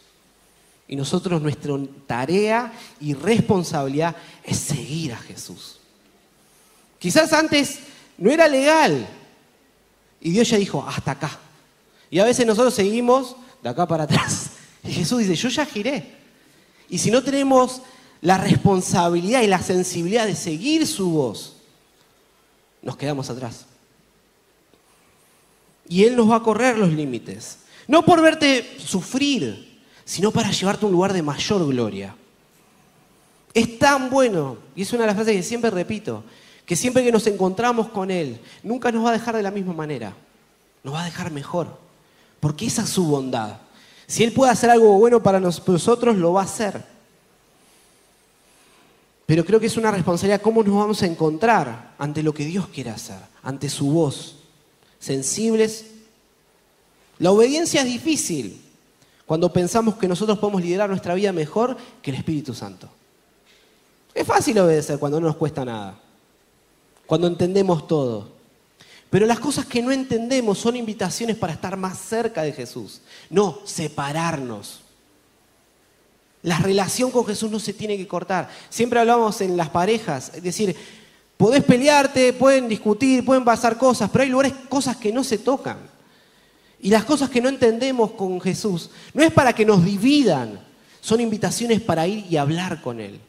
[0.87, 1.73] Y nosotros nuestra
[2.07, 5.79] tarea y responsabilidad es seguir a Jesús.
[6.97, 7.79] Quizás antes
[8.17, 9.07] no era legal
[10.21, 11.39] y Dios ya dijo, hasta acá.
[12.09, 14.51] Y a veces nosotros seguimos de acá para atrás.
[14.83, 16.15] Y Jesús dice, yo ya giré.
[16.89, 17.83] Y si no tenemos
[18.19, 21.55] la responsabilidad y la sensibilidad de seguir su voz,
[22.81, 23.67] nos quedamos atrás.
[25.91, 27.57] Y Él nos va a correr los límites.
[27.85, 32.15] No por verte sufrir, sino para llevarte a un lugar de mayor gloria.
[33.53, 36.23] Es tan bueno, y es una de las frases que siempre repito,
[36.65, 39.73] que siempre que nos encontramos con Él, nunca nos va a dejar de la misma
[39.73, 40.13] manera,
[40.81, 41.77] nos va a dejar mejor,
[42.39, 43.57] porque esa es su bondad.
[44.07, 46.85] Si Él puede hacer algo bueno para nosotros, lo va a hacer.
[49.25, 52.69] Pero creo que es una responsabilidad cómo nos vamos a encontrar ante lo que Dios
[52.69, 54.37] quiere hacer, ante su voz,
[55.01, 55.91] sensibles
[57.21, 58.59] la obediencia es difícil
[59.27, 62.89] cuando pensamos que nosotros podemos liderar nuestra vida mejor que el Espíritu Santo.
[64.11, 65.99] Es fácil obedecer cuando no nos cuesta nada,
[67.05, 68.29] cuando entendemos todo.
[69.11, 73.59] Pero las cosas que no entendemos son invitaciones para estar más cerca de Jesús, no
[73.65, 74.81] separarnos.
[76.41, 78.49] La relación con Jesús no se tiene que cortar.
[78.71, 80.75] Siempre hablamos en las parejas, es decir,
[81.41, 85.77] Podés pelearte, pueden discutir, pueden pasar cosas, pero hay lugares, cosas que no se tocan.
[86.79, 90.59] Y las cosas que no entendemos con Jesús no es para que nos dividan,
[90.99, 93.19] son invitaciones para ir y hablar con Él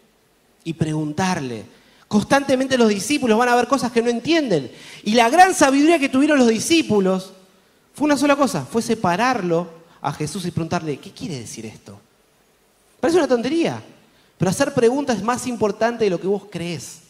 [0.62, 1.64] y preguntarle.
[2.06, 4.70] Constantemente los discípulos van a ver cosas que no entienden.
[5.04, 7.32] Y la gran sabiduría que tuvieron los discípulos
[7.94, 9.70] fue una sola cosa, fue separarlo
[10.02, 11.98] a Jesús y preguntarle, ¿qué quiere decir esto?
[13.00, 13.82] Parece una tontería,
[14.36, 17.01] pero hacer preguntas es más importante de lo que vos crees.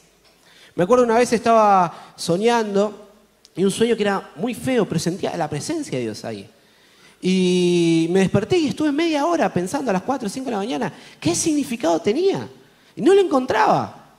[0.74, 3.10] Me acuerdo una vez estaba soñando
[3.54, 6.48] y un sueño que era muy feo, pero sentía la presencia de Dios ahí.
[7.20, 10.56] Y me desperté y estuve media hora pensando a las 4 o 5 de la
[10.56, 12.48] mañana qué significado tenía.
[12.96, 14.16] Y no lo encontraba.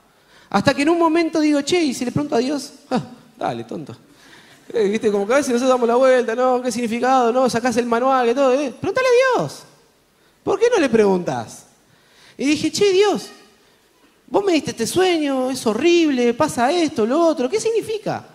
[0.48, 3.02] Hasta que en un momento digo, che, y si le pregunto a Dios, ah,
[3.36, 3.96] dale, tonto.
[4.72, 7.76] Eh, Viste, como que a veces nosotros damos la vuelta, no, qué significado, no, sacás
[7.76, 8.52] el manual, que todo.
[8.54, 8.72] Eh.
[8.82, 9.64] A Dios.
[10.42, 11.66] ¿Por qué no le preguntas?
[12.38, 13.30] Y dije, che, Dios,
[14.34, 18.26] vos me diste este sueño, es horrible, pasa esto, lo otro, ¿qué significa?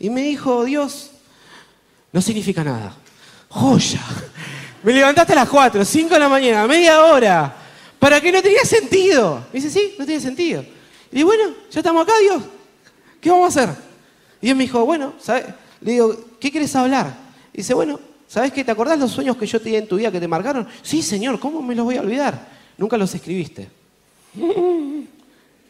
[0.00, 1.10] Y me dijo, Dios,
[2.10, 2.96] no significa nada.
[3.50, 4.00] Joya.
[4.82, 7.54] Me levantaste a las 4, 5 de la mañana, media hora,
[7.98, 9.44] para que no tenía sentido.
[9.52, 10.64] Me dice, sí, no tiene sentido.
[11.12, 12.42] Y bueno, ya estamos acá, Dios.
[13.20, 13.76] ¿Qué vamos a hacer?
[14.40, 15.44] Y él me dijo, bueno, ¿sabes?
[15.82, 17.14] Le digo, ¿qué quieres hablar?
[17.52, 18.64] Y dice, bueno, ¿sabes qué?
[18.64, 20.66] ¿Te acordás los sueños que yo te di en tu vida que te marcaron?
[20.80, 22.48] Sí, Señor, ¿cómo me los voy a olvidar?
[22.78, 23.68] Nunca los escribiste.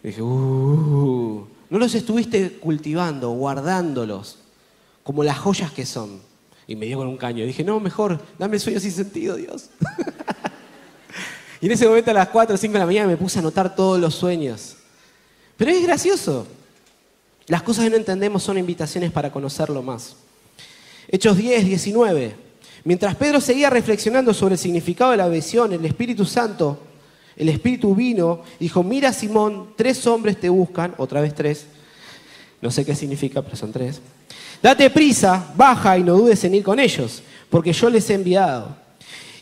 [0.07, 4.39] Y dije, uh, no los estuviste cultivando, guardándolos,
[5.03, 6.21] como las joyas que son.
[6.69, 7.43] Y me dio con un caño.
[7.43, 9.69] Y dije, no, mejor, dame sueños sin sentido, Dios.
[11.61, 13.41] y en ese momento a las 4 o 5 de la mañana me puse a
[13.41, 14.77] anotar todos los sueños.
[15.57, 16.47] Pero es gracioso.
[17.49, 20.15] Las cosas que no entendemos son invitaciones para conocerlo más.
[21.09, 22.37] Hechos 10, 19.
[22.85, 26.86] Mientras Pedro seguía reflexionando sobre el significado de la visión, el Espíritu Santo,
[27.37, 31.67] el Espíritu vino, dijo, mira Simón, tres hombres te buscan, otra vez tres,
[32.63, 34.01] no sé qué significa, pero son tres.
[34.63, 38.75] Date prisa, baja y no dudes en ir con ellos, porque yo les he enviado.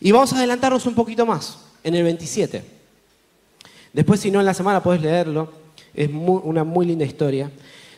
[0.00, 2.62] Y vamos a adelantarnos un poquito más, en el 27.
[3.92, 5.52] Después, si no, en la semana puedes leerlo,
[5.94, 7.50] es una muy linda historia.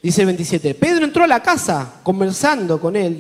[0.03, 3.19] Dice el 27, Pedro entró a la casa conversando con él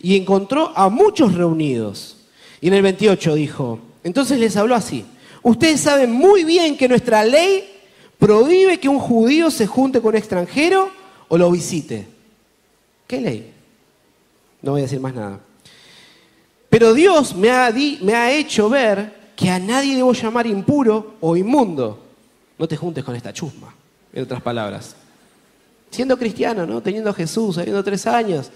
[0.00, 2.16] y, y encontró a muchos reunidos.
[2.60, 5.04] Y en el 28 dijo, entonces les habló así,
[5.46, 7.70] ustedes saben muy bien que nuestra ley
[8.18, 10.90] prohíbe que un judío se junte con un extranjero
[11.28, 12.04] o lo visite.
[13.06, 13.52] ¿Qué ley?
[14.60, 15.38] No voy a decir más nada.
[16.68, 22.02] Pero Dios me ha, hecho ver que a nadie debo llamar impuro o inmundo.
[22.58, 23.72] No te juntes con esta chusma,
[24.12, 24.96] en otras palabras.
[25.90, 26.82] Siendo cristiano, ¿no?
[26.82, 28.50] Teniendo a Jesús, habiendo tres años.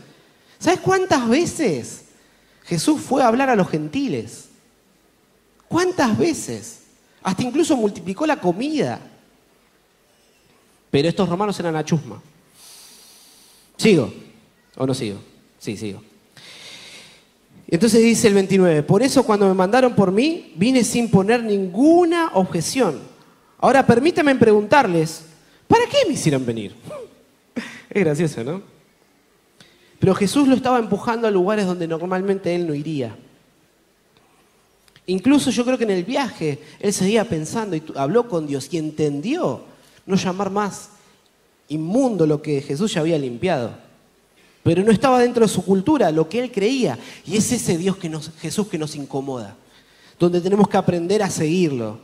[0.58, 2.06] ¿Sabes cuántas veces
[2.64, 4.48] Jesús fue a hablar a los gentiles?
[5.68, 6.79] ¿Cuántas veces?
[7.22, 9.00] Hasta incluso multiplicó la comida.
[10.90, 12.20] Pero estos romanos eran la chusma.
[13.76, 14.12] ¿Sigo?
[14.76, 15.18] ¿O no sigo?
[15.58, 16.02] Sí, sigo.
[17.68, 22.32] Entonces dice el 29, por eso cuando me mandaron por mí, vine sin poner ninguna
[22.34, 22.98] objeción.
[23.58, 25.22] Ahora permítanme preguntarles,
[25.68, 26.74] ¿para qué me hicieron venir?
[27.90, 28.62] Es gracioso, ¿no?
[29.98, 33.16] Pero Jesús lo estaba empujando a lugares donde normalmente él no iría.
[35.06, 38.78] Incluso yo creo que en el viaje él seguía pensando y habló con Dios y
[38.78, 39.64] entendió
[40.06, 40.90] no llamar más
[41.68, 43.72] inmundo lo que Jesús ya había limpiado.
[44.62, 46.98] Pero no estaba dentro de su cultura, lo que él creía.
[47.26, 48.10] Y es ese Dios que
[48.40, 49.56] Jesús que nos incomoda,
[50.18, 51.98] donde tenemos que aprender a seguirlo.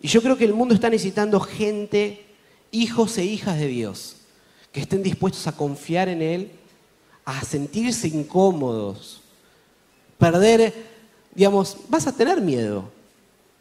[0.00, 2.24] Y yo creo que el mundo está necesitando gente,
[2.70, 4.16] hijos e hijas de Dios,
[4.70, 6.50] que estén dispuestos a confiar en Él,
[7.24, 9.22] a sentirse incómodos,
[10.18, 10.91] perder,
[11.34, 12.90] digamos, vas a tener miedo,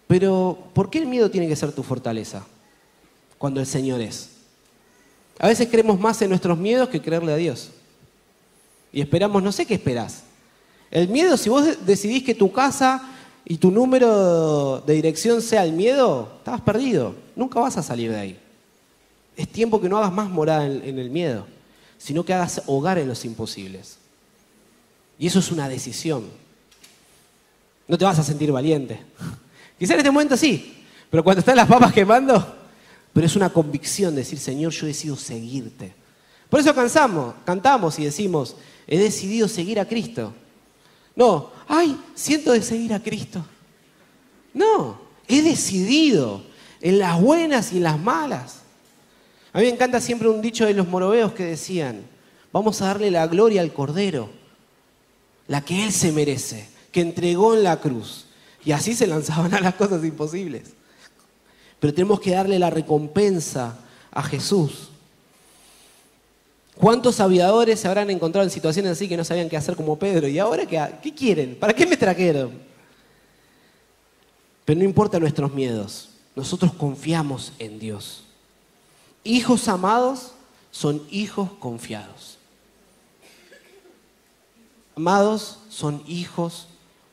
[0.08, 2.46] pero ¿por qué el miedo tiene que ser tu fortaleza
[3.38, 4.30] cuando el Señor es?
[5.40, 7.72] A veces creemos más en nuestros miedos que creerle a Dios.
[8.94, 10.24] Y esperamos, no sé qué esperás.
[10.92, 13.02] El miedo, si vos de- decidís que tu casa
[13.46, 17.16] y tu número de dirección sea el miedo, estabas perdido.
[17.36, 18.40] Nunca vas a salir de ahí.
[19.38, 21.48] Es tiempo que no hagas más morada en, en el miedo,
[21.98, 23.98] sino que hagas hogar en los imposibles.
[25.18, 26.26] Y eso es una decisión.
[27.88, 29.00] No te vas a sentir valiente.
[29.78, 32.56] Quizá en este momento sí, pero cuando están las papas quemando,
[33.14, 35.94] pero es una convicción decir, Señor, yo decido seguirte.
[36.50, 38.56] Por eso cansamos, cantamos y decimos,
[38.88, 40.34] he decidido seguir a Cristo.
[41.16, 43.46] No, ay, siento de seguir a Cristo.
[44.54, 46.44] No, he decidido
[46.82, 48.62] en las buenas y en las malas.
[49.54, 52.06] A mí me encanta siempre un dicho de los moroveos que decían,
[52.52, 54.30] vamos a darle la gloria al Cordero,
[55.48, 58.26] la que Él se merece, que entregó en la cruz.
[58.64, 60.74] Y así se lanzaban a las cosas imposibles.
[61.80, 63.78] Pero tenemos que darle la recompensa
[64.12, 64.90] a Jesús.
[66.76, 70.28] ¿Cuántos aviadores se habrán encontrado en situaciones así que no sabían qué hacer como Pedro?
[70.28, 71.56] ¿Y ahora qué, qué quieren?
[71.56, 72.52] ¿Para qué me trajeron?
[74.66, 78.24] Pero no importa nuestros miedos, nosotros confiamos en Dios.
[79.24, 80.34] Hijos amados
[80.72, 82.38] son hijos confiados.
[84.96, 86.68] Amados son hijos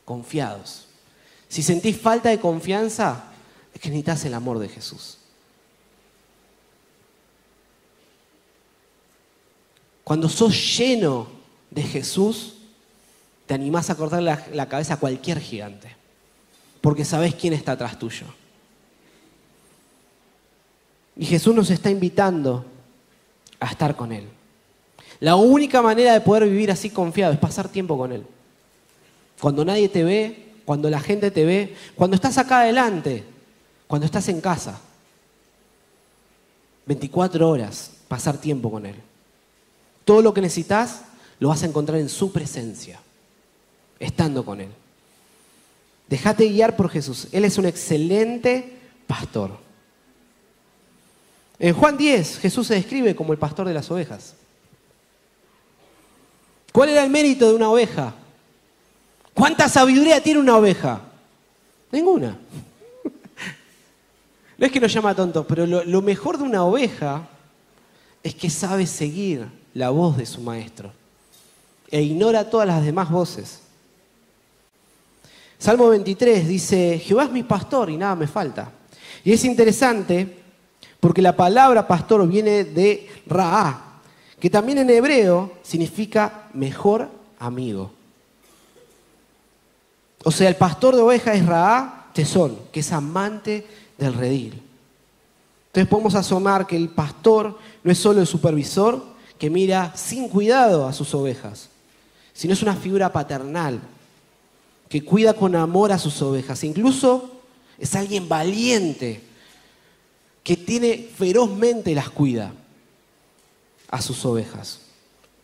[0.09, 0.87] confiados.
[1.49, 3.25] Si sentís falta de confianza,
[3.71, 5.19] es que necesitas el amor de Jesús.
[10.03, 11.27] Cuando sos lleno
[11.69, 12.55] de Jesús,
[13.45, 15.95] te animás a cortar la, la cabeza a cualquier gigante,
[16.81, 18.25] porque sabés quién está atrás tuyo.
[21.17, 22.65] Y Jesús nos está invitando
[23.59, 24.27] a estar con Él.
[25.19, 28.25] La única manera de poder vivir así confiado es pasar tiempo con Él.
[29.39, 33.23] Cuando nadie te ve, cuando la gente te ve, cuando estás acá adelante,
[33.87, 34.79] cuando estás en casa.
[36.85, 38.95] 24 horas, pasar tiempo con Él.
[40.05, 41.01] Todo lo que necesitas
[41.39, 42.99] lo vas a encontrar en su presencia,
[43.99, 44.69] estando con Él.
[46.07, 47.27] Déjate guiar por Jesús.
[47.31, 49.51] Él es un excelente pastor.
[51.59, 54.33] En Juan 10, Jesús se describe como el pastor de las ovejas.
[56.71, 58.13] ¿Cuál era el mérito de una oveja?
[59.39, 60.99] ¿Cuánta sabiduría tiene una oveja?
[61.93, 62.37] Ninguna.
[64.57, 67.25] No es que nos llama tontos, pero lo, lo, mejor de una oveja
[68.21, 70.91] es que sabe seguir la voz de su maestro
[71.89, 73.61] e ignora todas las demás voces.
[75.57, 78.69] Salmo 23 dice, Jehová es mi pastor y nada me falta.
[79.23, 80.37] Y es interesante
[80.99, 84.01] porque la palabra pastor viene de Raá,
[84.37, 87.98] que también en hebreo significa mejor amigo.
[90.23, 93.65] O sea, el pastor de ovejas es Raá Tesón, que es amante
[93.97, 94.61] del redil.
[95.67, 99.03] Entonces podemos asomar que el pastor no es solo el supervisor
[99.37, 101.69] que mira sin cuidado a sus ovejas,
[102.33, 103.79] sino es una figura paternal
[104.89, 106.63] que cuida con amor a sus ovejas.
[106.63, 107.39] Incluso
[107.77, 109.21] es alguien valiente
[110.43, 112.51] que tiene ferozmente las cuida
[113.89, 114.81] a sus ovejas.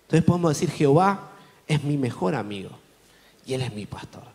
[0.03, 1.31] Entonces podemos decir, Jehová
[1.67, 2.71] es mi mejor amigo
[3.45, 4.34] y Él es mi pastor.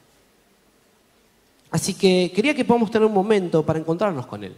[1.70, 4.54] Así que quería que podamos tener un momento para encontrarnos con Él.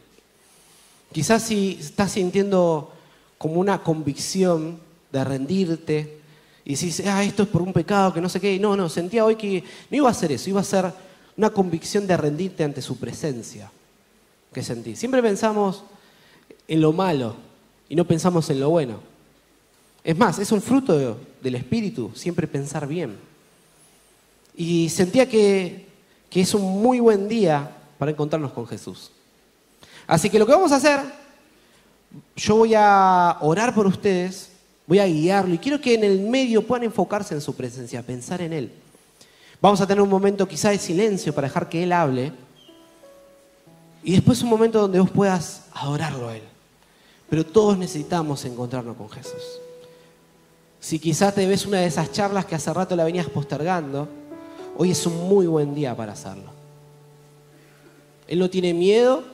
[1.12, 2.90] Quizás si estás sintiendo
[3.36, 4.78] como una convicción
[5.10, 6.18] de rendirte
[6.64, 8.58] y dices, ah, esto es por un pecado, que no sé qué.
[8.58, 10.92] No, no, sentía hoy que no iba a ser eso, iba a ser
[11.36, 13.70] una convicción de rendirte ante su presencia
[14.52, 14.96] que sentí.
[14.96, 15.84] Siempre pensamos
[16.68, 17.36] en lo malo
[17.88, 19.00] y no pensamos en lo bueno.
[20.04, 23.16] Es más, es un fruto del Espíritu, siempre pensar bien.
[24.56, 25.86] Y sentía que,
[26.32, 29.10] que es un muy buen día para encontrarnos con Jesús.
[30.06, 31.00] Así que lo que vamos a hacer,
[32.34, 34.50] yo voy a orar por ustedes,
[34.86, 38.40] voy a guiarlo y quiero que en el medio puedan enfocarse en su presencia, pensar
[38.40, 38.72] en Él.
[39.60, 42.32] Vamos a tener un momento quizá de silencio para dejar que Él hable
[44.02, 46.42] y después un momento donde vos puedas adorarlo a Él.
[47.28, 49.60] Pero todos necesitamos encontrarnos con Jesús.
[50.80, 54.08] Si quizás te ves una de esas charlas que hace rato la venías postergando,
[54.76, 56.50] hoy es un muy buen día para hacerlo.
[58.28, 59.32] Él no tiene miedo.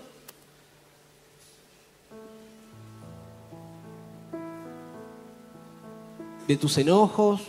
[6.48, 7.42] de tus enojos,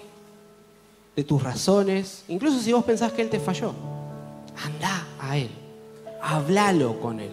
[1.16, 3.72] de tus razones, incluso si vos pensás que Él te falló,
[4.62, 5.50] anda a Él,
[6.22, 7.32] hablalo con Él.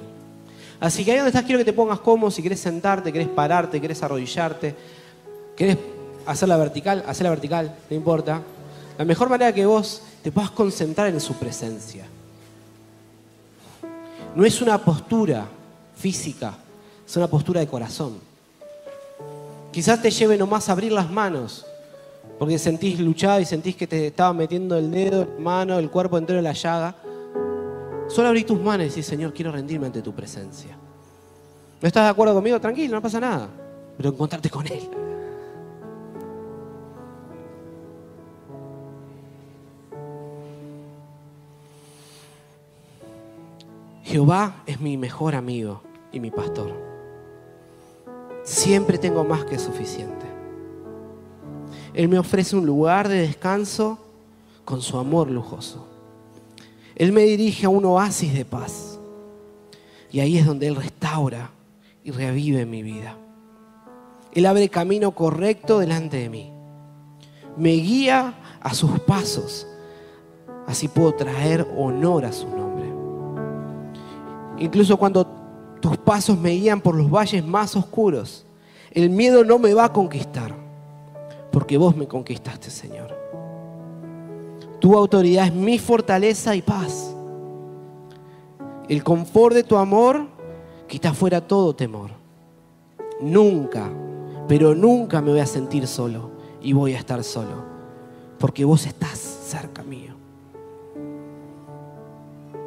[0.79, 3.81] Así que ahí donde estás quiero que te pongas cómodo, si querés sentarte, querés pararte,
[3.81, 4.77] querés arrodillarte,
[5.57, 5.79] querés
[6.25, 8.43] hacerla vertical, hacerla vertical, no importa.
[8.97, 12.05] La mejor manera que vos te puedas concentrar en su presencia.
[14.35, 15.47] No es una postura
[15.95, 16.53] física,
[17.07, 18.15] es una postura de corazón.
[19.71, 21.65] Quizás te lleve nomás a abrir las manos,
[22.41, 26.19] porque sentís luchado y sentís que te estaba metiendo el dedo, la mano, el cuerpo
[26.19, 26.97] entero en la llaga.
[28.09, 30.77] Solo abrí tus manos y decís, Señor, quiero rendirme ante tu presencia.
[31.81, 32.61] ¿No estás de acuerdo conmigo?
[32.61, 33.49] Tranquilo, no pasa nada.
[33.97, 35.06] Pero encontrarte con Él.
[44.17, 46.73] Jehová es mi mejor amigo y mi pastor.
[48.45, 50.25] Siempre tengo más que suficiente.
[51.93, 53.99] Él me ofrece un lugar de descanso
[54.65, 55.87] con su amor lujoso.
[56.95, 58.99] Él me dirige a un oasis de paz.
[60.11, 61.51] Y ahí es donde Él restaura
[62.03, 63.19] y revive mi vida.
[64.33, 66.51] Él abre camino correcto delante de mí.
[67.59, 69.67] Me guía a sus pasos.
[70.67, 72.66] Así puedo traer honor a su nombre.
[74.59, 75.27] Incluso cuando
[75.81, 78.47] tus pasos me guían por los valles más oscuros,
[78.91, 80.55] el miedo no me va a conquistar,
[81.53, 83.15] porque vos me conquistaste, Señor.
[84.81, 87.15] Tu autoridad es mi fortaleza y paz.
[88.89, 90.27] El confort de tu amor
[90.87, 92.11] quita fuera todo temor.
[93.21, 93.91] Nunca,
[94.47, 96.31] pero nunca me voy a sentir solo
[96.63, 97.65] y voy a estar solo,
[98.39, 100.15] porque vos estás cerca mío.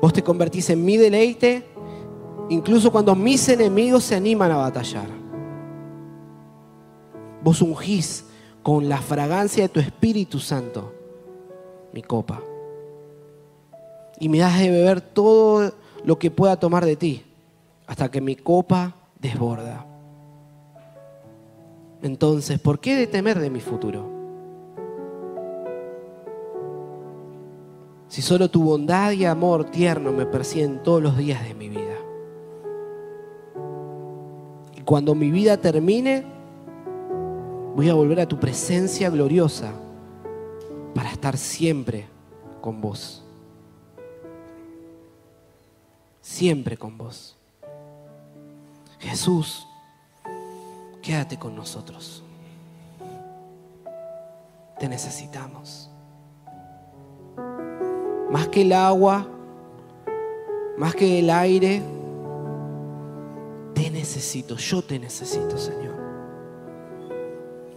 [0.01, 1.65] Vos te convertís en mi deleite,
[2.49, 5.07] incluso cuando mis enemigos se animan a batallar.
[7.43, 8.25] Vos ungís
[8.61, 10.93] con la fragancia de tu Espíritu Santo
[11.93, 12.41] mi copa.
[14.19, 15.73] Y me das de beber todo
[16.03, 17.23] lo que pueda tomar de ti,
[17.87, 19.85] hasta que mi copa desborda.
[22.01, 24.17] Entonces, ¿por qué de temer de mi futuro?
[28.07, 31.98] Si solo tu bondad y amor tierno me persiguen todos los días de mi vida.
[34.89, 36.25] Cuando mi vida termine,
[37.75, 39.71] voy a volver a tu presencia gloriosa
[40.95, 42.07] para estar siempre
[42.59, 43.23] con vos.
[46.21, 47.37] Siempre con vos.
[48.97, 49.67] Jesús,
[51.03, 52.23] quédate con nosotros.
[54.79, 55.87] Te necesitamos.
[58.31, 59.27] Más que el agua,
[60.79, 61.83] más que el aire,
[64.09, 65.93] necesito, yo te necesito, Señor.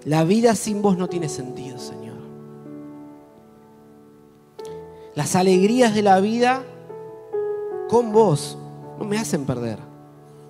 [0.06, 2.16] La vida sin vos no tiene sentido, Señor.
[5.14, 6.64] Las alegrías de la vida
[7.90, 8.56] con vos
[8.98, 9.78] no me hacen perder.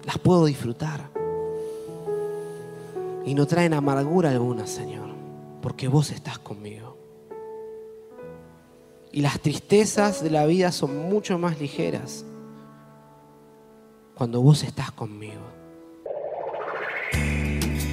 [0.05, 1.11] Las puedo disfrutar.
[3.25, 5.09] Y no traen amargura alguna, Señor,
[5.61, 6.97] porque vos estás conmigo.
[9.11, 12.25] Y las tristezas de la vida son mucho más ligeras
[14.15, 15.62] cuando vos estás conmigo.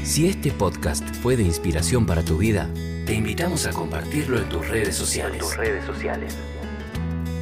[0.09, 2.67] Si este podcast fue de inspiración para tu vida,
[3.05, 5.37] te invitamos a compartirlo en tus redes sociales.
[5.37, 6.35] tus redes sociales.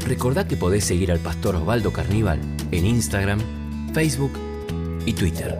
[0.05, 2.41] Recordá que podés seguir al pastor Osvaldo Carníbal
[2.71, 3.39] en Instagram,
[3.93, 4.33] Facebook
[5.05, 5.57] y Twitter.